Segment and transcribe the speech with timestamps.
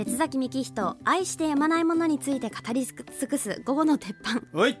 [0.00, 4.40] 鉄崎幹人愛してやまないものについて語り尽くす午後の鉄板。
[4.58, 4.80] はい。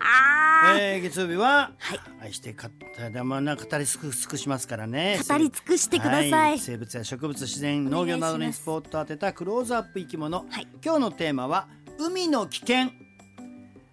[0.00, 2.00] あえー、月曜日は、はい。
[2.20, 2.68] 愛してか
[3.12, 5.20] たまな語り尽く尽くしますからね。
[5.24, 6.52] 語り尽くしてください。
[6.54, 10.66] は生物や植物自然農業などにスポットを当てたクローズアップ生き物、はい。
[10.84, 12.90] 今日のテーマは海の危険。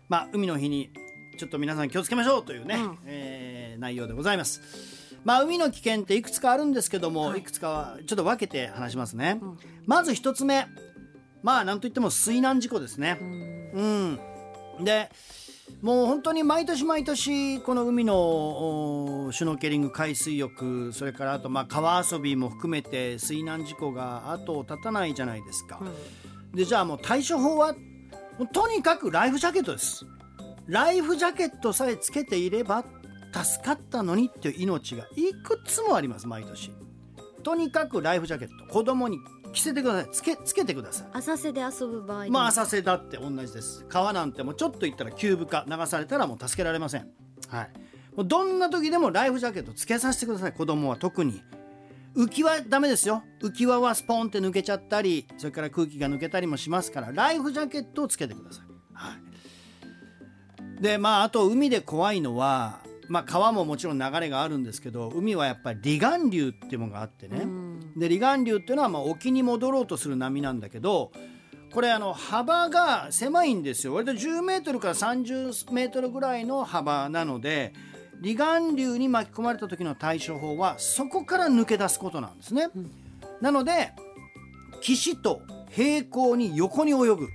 [0.10, 0.90] まあ海の日に
[1.38, 2.98] ちょっと皆さん気をつけましょうというね、うん。
[3.06, 4.97] えー内容でございます
[5.28, 7.40] まあ海の危険っていくつかあるんですけども、はい。
[7.40, 9.58] い、くつかはちょっと分けて話しますね、うん。
[9.86, 10.68] まず一つ目。
[11.44, 14.20] まあなんといっても水難事故ですね、うん。
[14.80, 15.12] うん、で
[15.82, 25.82] もう本当に毎年毎年この海のおシュノーケリング海水浴それからあとまあ川遊びも含めて水難事故が後を絶たないじゃないですか。
[26.54, 27.76] でじゃあもう対処法は
[28.54, 30.06] とにかくライフジャケットです。
[30.68, 32.86] ライフジャケットさえつけていれば
[33.44, 36.72] 助かったのにっていう命がいくつもあります毎年。
[37.44, 39.20] とにかくライフジャケット子供に
[39.54, 40.12] 着せてください。
[40.12, 41.08] つけつけてください。
[41.14, 43.86] 浅瀬で遊ぶ場合まあ浅瀬だって同じです。
[43.88, 47.08] 川なんてもうちょっと行ったら急部化流されたらもう助けられません。
[47.48, 47.72] はい。
[48.16, 50.54] もうどんな時でもライフジャケットつけさせてください。
[50.54, 51.42] 子供は特に。
[52.16, 53.24] 浮き輪ダメですよ。
[53.42, 58.66] 浮き輪はスポンって抜けちゃったりそれから空気が抜けたりもしますからライフジャケットをつけてください。
[58.94, 59.14] は
[60.80, 60.82] い。
[60.82, 67.94] でまああと海で怖いのはまあ川ももちろん流れがあるんですけど海はやっぱり離岸流っていうものがあってね、うん。
[67.98, 71.12] で離岸流っていうのはまあ沖に戻ろうとする波なんだけど
[71.74, 73.94] これあの幅が狭いんですよ。
[73.94, 77.74] 割と10メートルから30メートルぐらいの幅なので
[78.24, 82.70] 離岸流に巻き込まれた時の対処法はそこから抜け出すことなんですね。
[82.76, 82.92] うん。
[83.42, 83.92] なので
[84.82, 87.28] 岸と平行に横に泳ぐ。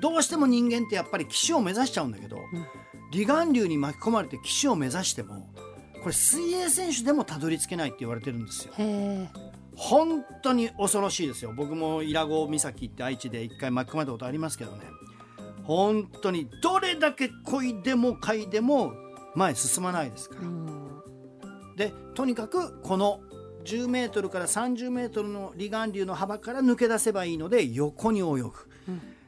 [0.00, 2.36] どうしても人間ってやっぱり岸を目指しちゃうんだけど、
[3.12, 5.48] 離岸流に巻き込まれて岸を目指しても
[6.02, 8.74] これ水泳選手でもたどり着けないって言われてるんですよ。
[9.74, 11.52] 本当に恐ろしいですよ。
[11.54, 14.84] 僕も伊良湖岬って愛知で一回巻き込まれたことありますけどね。
[15.64, 18.92] 本当にどれだけ漕いでも嗅いでも
[19.34, 20.42] 前に進まないですから。
[20.42, 20.86] うん。
[21.76, 23.20] でとにかくこの
[23.64, 28.52] 10メートルから30メートルの離岸流の幅から抜け出せばいいので横に泳ぐ、うん。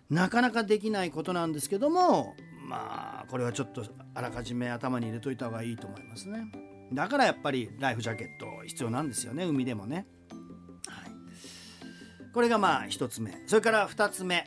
[0.09, 2.35] なかなかできないことなんですけども
[2.69, 3.83] まあこれはちょっと
[4.15, 6.53] あらかじめ頭に入れといた方がいいと思いますね。
[6.93, 9.45] だからやっぱりライフジャケット必要なんですよね。
[9.45, 10.07] 海でもね、
[10.87, 11.13] はい、
[12.33, 13.33] これがまあ一つ目。
[13.47, 14.47] それから二つ目、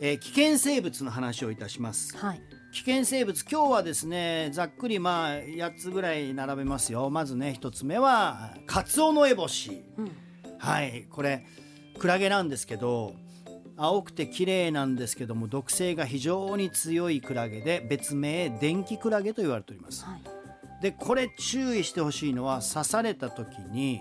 [0.00, 2.16] えー危険生物の話をいたします。
[2.16, 2.42] はい。
[2.72, 7.08] 危険生物今日はですねざっくりまあ8つぐらい並べますよ。
[7.10, 9.82] まずね1つ目はカツオノエボシ。
[9.96, 10.12] うん。
[10.58, 11.06] はい。
[11.10, 11.46] これ
[11.98, 13.14] クラゲなんですけど
[13.84, 20.04] 青くて綺麗なんですけども毒性が非常に強いクラゲで別名電気クラゲと言われております。
[20.04, 20.20] はい。
[20.80, 24.00] でこれ注意してほしいのは刺された時に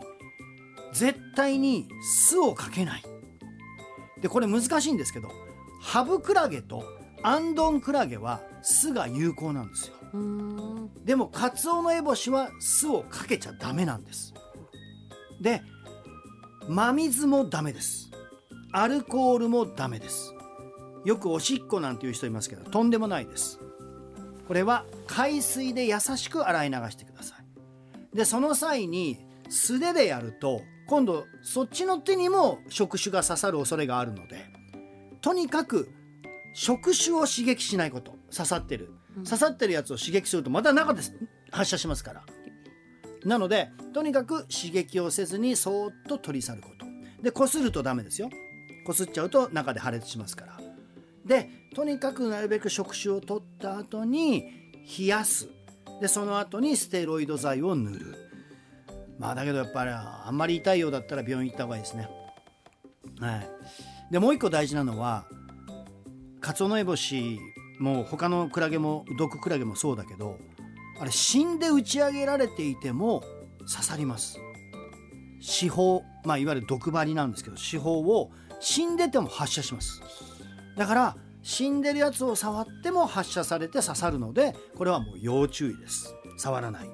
[0.93, 3.03] 絶対に巣をかけない。
[4.21, 5.29] でこれ難しいんですけど
[5.81, 6.83] ハブクラゲと
[7.23, 9.95] アンドンクラゲは巣が有効なんですよ。
[11.03, 14.35] でもカツオノエボシは巣をかけちゃダメなんです。
[15.39, 15.63] で
[16.67, 18.10] 真水もダメです
[18.73, 20.33] アルコールもダメです。
[21.03, 23.59] よくおしっこなんていう人いますけどとんでもないです。
[24.47, 28.15] これは海水で優しく洗い流してください。
[28.15, 29.17] でその際に
[29.49, 34.45] 素手でやると今度そっちの手にも触手が刺さる恐れがあるので
[35.21, 35.89] とにかく
[36.53, 38.93] 触手を刺激しないこと刺さってる。
[39.17, 39.23] うん。
[39.25, 41.01] 刺さってるやつを刺激するとまた中で
[41.51, 42.23] 発射しますから。
[43.25, 46.85] なのでとにかく刺激をせずにそーっと取り去ること。
[47.21, 48.29] でこするとダメですよ
[48.83, 50.59] こすっちゃうと中で破裂しますから。
[51.25, 54.45] でとにかくなるべく触手を取った後に
[54.97, 55.47] 冷やす。
[56.01, 58.15] でその後にステロイド剤を塗る。
[59.19, 62.09] まあだけどやっぱりあんまり痛いようだったら病院行った方がいいですね。
[63.19, 63.47] はい。
[64.09, 65.25] でもう一個大事なのは
[66.41, 67.39] カツオノエボシ
[67.79, 70.37] も他のクラゲも毒クラゲもそうだけど
[70.99, 73.23] あれ死んで打ち上げられていても
[73.59, 74.39] 刺さります。
[75.39, 80.01] 死砲まあいわゆる毒針なんですけど死砲を死んでても発射します。
[80.77, 86.13] だから死んでるやつを触っても発射されて刺さるのでこれはもう要注意です。
[86.37, 86.89] 触らない。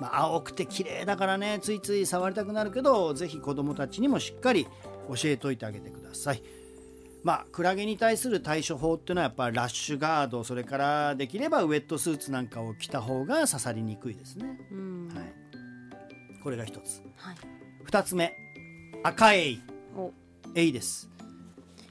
[0.00, 4.68] まあ、青くて綺麗だからねついつい触りたくなるけどぜひ子どもたちにもしっかり
[5.08, 6.42] 教えといてあげてください。
[7.24, 14.46] まあ、クラゲに対する対処法っていうのはやっぱりラッシュガードそれからできればウェットスーツなんかを着た方が刺さりにくいですね。
[14.70, 15.08] うん。
[15.08, 15.34] はい、
[16.42, 17.02] これが一つ。
[17.16, 17.36] はい。
[17.84, 18.32] 二つ目。
[19.02, 19.60] 赤エイ
[19.96, 20.12] お
[20.58, 21.08] エイです。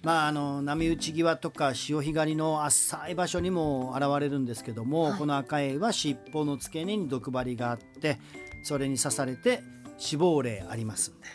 [0.04, 5.20] まあ、あの波打ち際とか潮干狩りの浅い場所にも現れるんですけども、はい。
[5.20, 8.20] この赤エイは尻尾の付け根に毒針があって
[8.64, 9.64] それに刺されて
[9.98, 11.12] 死亡例あります。
[11.12, 11.28] んで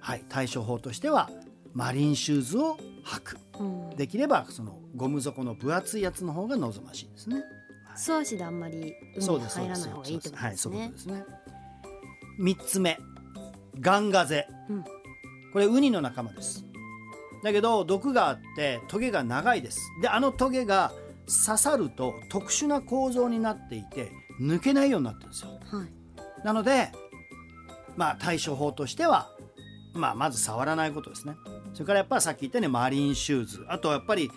[0.00, 1.30] はい、対処法としては
[1.74, 3.38] マリンシューズを履く。
[3.60, 3.90] うん。
[3.90, 7.42] できればそのゴム底の分厚いやつの方が望ましいですね。
[7.94, 11.24] 素足であんまり海に入らない方がいいってことはい、ですそうですね。
[12.38, 12.98] 三つ目、
[13.80, 14.46] ガンガゼ。
[14.70, 14.84] うん
[15.52, 16.64] これウニの仲間です。
[17.42, 19.80] だけど毒があってトゲが長いです。
[20.00, 20.92] であのトゲが
[21.26, 25.50] 刺さると特殊な構造になっていて抜けないようになってるんですよ。
[25.70, 25.88] はい
[26.44, 26.90] なので
[27.96, 29.28] まあ対処法としては、
[29.94, 31.36] まあ、まず触らないことですね。
[31.74, 34.30] それからやっぱりさっき言ったようにマリンシューズあとはやっぱり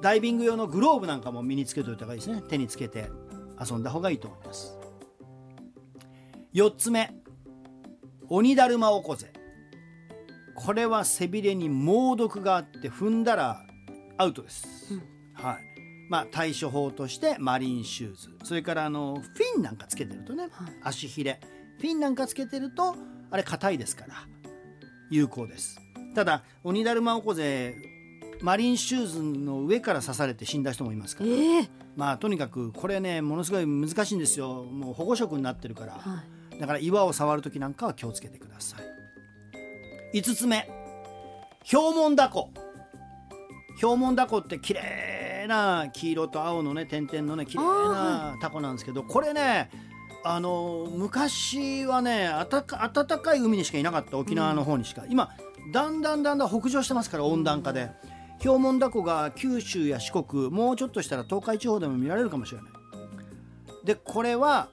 [0.00, 3.08] ダイビング用のグローブなんかも身につけておいた方がいいですね手につけて
[3.60, 4.76] 遊んだ方がいいと思います
[6.54, 7.14] 4つ目
[8.28, 9.31] 鬼だるまおこぜ
[10.64, 13.66] これは背びれに猛毒があって踏んだら
[14.16, 14.94] アウトです、
[15.34, 15.56] はい。
[16.08, 18.30] まあ対処法としてマリンシューズ。
[18.44, 20.52] それからあのフィンなんかつけてるとね、はい。
[20.82, 21.40] 足ひれ
[21.78, 22.94] フィンなんかつけてると
[23.30, 24.14] あれ硬いですから
[25.10, 25.80] 有効です。
[26.14, 27.74] ただ鬼だるまおこぜ
[28.40, 31.30] マリンシューズの上から刺されて死んだ人もいますから。
[31.30, 31.68] ええ。
[31.96, 34.64] まあとにかくこれねものすごい難しいんですよ。
[34.64, 36.22] もう保護色になってるから、は
[36.56, 36.60] い。
[36.60, 38.91] だから岩を触る時なんかは気をつけてください
[40.12, 40.68] 5つ目。
[41.64, 42.50] ヒョウモンダコ
[43.78, 49.70] ヒョウモンダコって綺麗な黄色と青のね点々のね綺麗なタコなんですけどこれね
[50.24, 54.18] あの昔はね暖かい海にしかいなかった。
[54.18, 55.30] 沖縄の方にしか、今
[55.72, 57.90] だんだんだんだん北上してますから温暖化で、
[58.40, 62.70] ヒョウモンダコが九州や四国もうちょっとしたら東海地方でも見られるかもしれない。
[63.84, 64.68] でこれは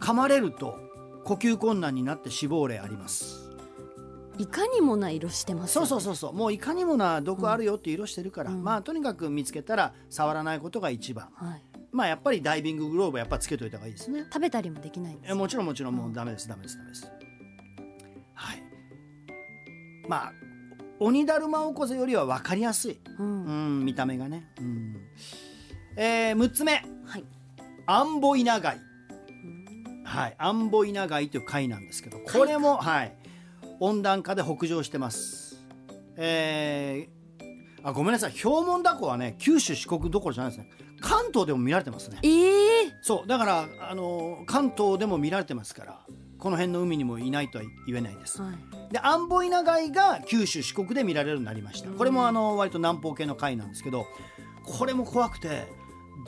[0.00, 0.78] 噛まれると
[1.24, 3.47] 呼吸困難になって死亡例あります
[4.38, 6.32] いかにもな色してますそうそうそうそう。
[6.32, 8.62] もういかにもな毒あるよって色してるから、うん。
[8.62, 11.28] まあとにかく見つけたら触らないことが一番。
[11.34, 11.62] はい。
[11.90, 14.24] まあやっぱりダイビンググローブはやっぱつけといた方がいいですね。
[14.24, 17.10] 食べたりもできないんですえもちろんもちろんもうダメですダメですダメです。
[18.34, 18.62] はい。
[20.08, 20.32] まあ
[21.00, 24.96] 鬼だるまおこぜよりは分かりやすい、ううんん、見た目がね、うん。
[25.96, 26.84] えー、6つ目。
[27.04, 27.24] はい。
[27.86, 28.80] アンボイナガイ
[30.04, 33.12] はい、アンボイナガイという貝なんですけどこれも、はい、
[33.80, 35.64] 温暖化で北上してます。
[36.16, 37.18] えー
[37.84, 38.32] あごめんなさい。
[38.32, 40.70] ヒョウモンダコはね九州四国どころじゃないですね。
[41.00, 42.18] 関東でも見られてますね。
[42.22, 46.00] ええそうだからあの関東でも見られてますから
[46.38, 48.42] この辺の海にもいないとは言えないです。
[48.42, 48.92] はい。
[48.92, 51.90] でアンボイナガイが九州四国で見られるようになりました。
[51.90, 54.06] これもあの割と南方系の貝なんですけど
[54.64, 55.68] これも怖くて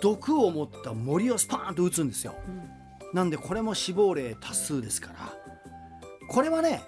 [0.00, 2.34] 毒を持った森をスパーンと撃つんですよ。
[3.12, 5.34] なんでこれも死亡例多数ですから
[6.28, 6.84] これはね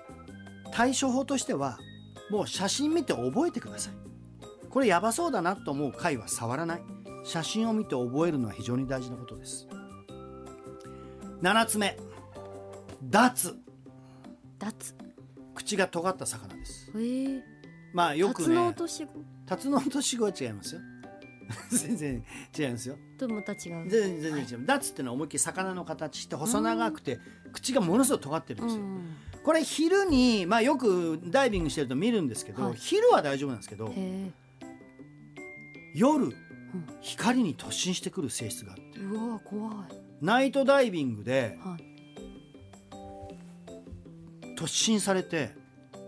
[0.73, 1.79] 対処法としては
[2.31, 3.95] もう写真見て覚えてください。
[4.71, 6.83] これやばそうだなと思う貝は触らない。
[7.25, 9.69] 写真を見て覚えるのは非常に大事なことです。
[11.43, 11.97] 7つ目。
[13.05, 13.57] ダツ
[14.59, 14.95] 脱。
[15.55, 16.91] 口が尖った魚です。
[16.97, 17.43] ええ。
[17.93, 19.11] まあよくタツノオねトシゴ
[19.47, 20.81] タツノオトシゴは違いますよ
[21.71, 22.25] 全然
[22.59, 22.97] 違いますよ。
[23.19, 27.19] とまた違う全然全然違う、ダツっていうのは思いっきり魚の形して細長くて
[27.53, 32.75] 口がものすごい尖ってるんですよ、うんこれ昼にまあよくダイビングしてると見るんですけど、はい。
[32.77, 33.93] 昼は大丈夫なんですけど
[35.95, 36.35] 夜
[37.01, 39.01] 光に突進してくる性質があって。
[39.01, 39.75] うわ怖い。
[40.21, 41.93] ナイトダイビングではい。
[44.57, 45.57] 突進されて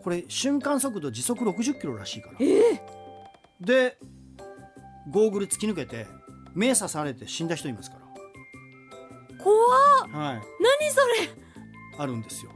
[0.04, 2.38] これ瞬間速度時速60キロらしいから。
[3.60, 3.98] で
[5.10, 6.06] ゴーグル突き抜けて
[6.54, 7.98] 目刺されて死んだ人いますか
[9.42, 9.54] 怖
[10.06, 10.12] っ。
[10.12, 10.36] らはい。
[10.36, 11.28] 何それ。
[11.98, 12.52] あるんですよ。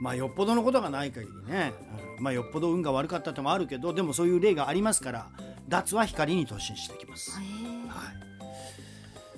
[0.00, 1.72] まあよっぽどのことがない限りね、
[2.16, 5.30] うんまあよっぽど運が悪かったってもあるけどでもそういう例がありますから
[5.68, 7.66] ダツは光に突進してきます、へえ。
[7.66, 7.69] はい、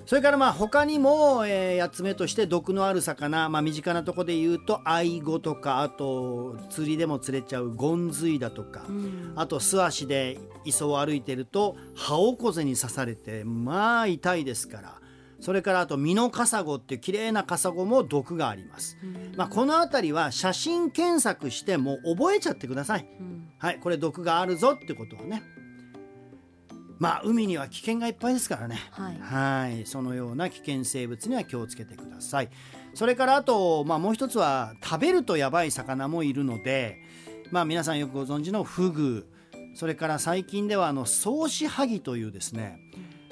[0.05, 9.33] それからまあ他にも、え8つ目として毒のある魚、まあ、身近なところで言うとアイゴとかあと釣りでも釣れちゃうゴンズイだとか、うん。
[9.35, 14.99] あと素足で磯を歩いてるとハオコゼに刺されてまあ痛いですから。
[15.39, 18.97] それからあとミノカサゴっていう綺麗なカサゴも毒があります、
[19.35, 23.07] まあ、この辺りは写真検索してもう覚えちゃってください。
[23.19, 23.49] うん。
[23.57, 25.43] はいこれ毒があるぞってことはね
[27.03, 28.79] まあ海には危険がいっぱいですからね。
[28.91, 29.19] はい。
[29.19, 29.85] はい。
[29.85, 32.49] そのような危険生物には気をつけてください。
[32.93, 37.01] それからあと、まあ、もう一つは食べるとやばい魚もいるので
[37.51, 39.27] まあ皆さんよくご存知のフグ。
[39.75, 42.79] それから最近ではあのソウシハギというですね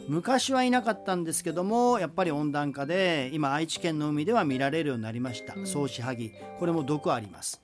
[0.10, 6.34] 昔はいなかったんですけどもやっぱり温暖化で今愛知県の海では見られるようになりました、ソウシハギ。
[6.60, 7.62] これも毒あります。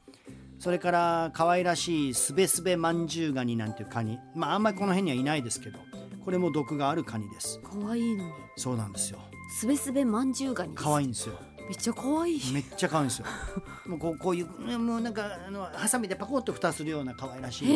[0.60, 4.18] それから可愛らしいスベスベマンジュウガニなんていうカニ。
[4.34, 5.80] まああんまりこの辺にはいないですけど
[6.28, 7.58] これも毒があるカニです。
[7.64, 8.34] 可愛いのに。
[8.58, 9.20] そうなんですよ。
[9.50, 11.36] すべすべまんじゅうガニ可愛いんですよ。
[11.70, 12.42] めっちゃ可愛い。
[12.52, 13.26] めっちゃ可愛いんですよ。
[13.88, 17.68] もうこうこういうねもうなんかあのハサミでパコッと蓋するような可愛らしい。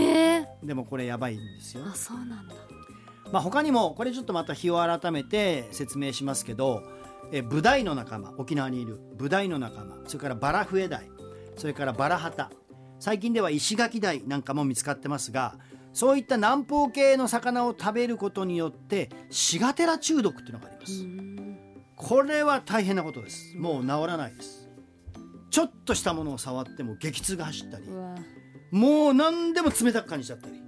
[0.67, 1.86] でもこれやばいんですよ。
[1.89, 2.53] あそうなんだ。
[3.31, 6.84] まあ他にもこれちょっとまた日を改めて説明しますけど
[7.31, 11.10] えブダイの仲間沖縄にいるブダイの仲間それからバラフエダイ
[11.55, 12.51] それからバラハタ
[13.00, 15.55] 最近では石垣ダイなんかも見つかってますが
[15.93, 21.05] そういった南方系の魚を食べることによってシガテラ中毒っていうのがあります、
[21.95, 23.55] これは大変なことです。
[23.57, 24.69] もう治らないです。
[25.50, 27.86] ちょっとしたものを触っても激痛が走ったり
[28.71, 30.62] もう何でも冷たく感じちゃったり。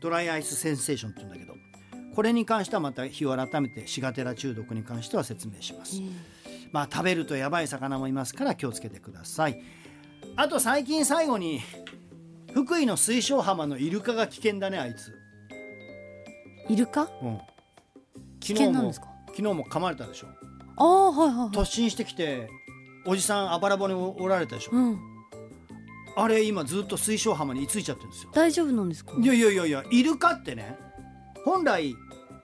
[0.00, 1.56] ドライアイスセンセーションって言うんだけど
[2.14, 6.00] これに関してはまた日を改めてシガテラ中毒に関しては説明します、
[6.70, 9.60] まあ食べるとやばい魚もいますから気をつけてください。
[10.36, 11.60] あと最近最後に
[12.52, 15.12] 福井の水晶浜のイルカが危険だねあいつ、
[16.68, 17.08] イルカ？
[17.22, 17.38] うん、
[18.40, 19.08] 危険なんですか？
[19.28, 20.28] 昨日も噛まれたでしょ。
[20.76, 21.48] ああはいはいはい。
[21.50, 22.48] 突進してきて
[23.06, 24.98] おじさんあばら骨におられたでしょ、うん。
[26.16, 28.30] あれ今ずっと水晶浜に居ついちゃってるんですよ。
[28.34, 29.12] 大丈夫なんですか？
[29.18, 30.76] いやいやいやいやイルカってね
[31.44, 31.94] 本来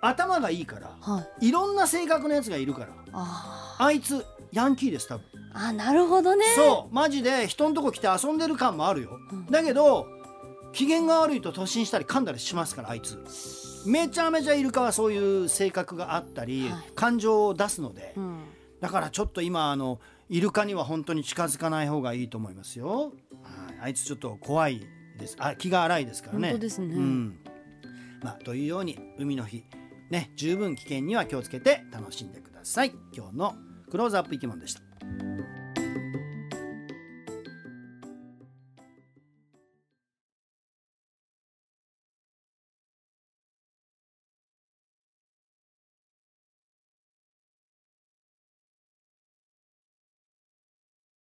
[0.01, 1.49] 頭がいいからはい。
[1.49, 5.25] いろんな性格のやつがいるからああいつヤンキーです多分。
[5.33, 6.45] ーあなるほどね。
[6.57, 6.95] そう。
[6.95, 9.47] マジで人のとこ来て遊んでる感もあるよ、うん。
[9.47, 10.09] だけど
[10.73, 13.23] 機嫌が悪いと突進したり噛んだりしますからあいつ。
[13.87, 16.93] めちゃめちゃイルカはそういう性格があったり、はい。
[16.95, 18.41] 感情を出すので、うん。
[18.81, 24.87] だからちょっと今あのイルカには本当に近づかない方がいいと思いますよ、はい、あいつちょっと怖い
[25.19, 25.37] です。
[25.39, 26.49] あ気が荒いですからね。
[26.49, 26.95] 本当ですね。
[26.95, 27.39] うん。
[28.23, 29.65] まあ、というように海の日。
[30.11, 32.93] ね十分危険には気をつけて楽しんでください。
[33.15, 33.55] 今日の
[33.91, 34.81] クローズアップ生き物でした